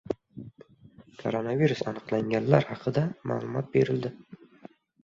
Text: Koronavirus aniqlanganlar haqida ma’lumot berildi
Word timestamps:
Koronavirus 1.19 1.83
aniqlanganlar 1.93 2.69
haqida 2.73 3.07
ma’lumot 3.33 3.73
berildi 3.79 4.15